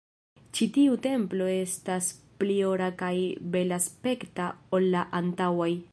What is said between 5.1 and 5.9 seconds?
antaŭaj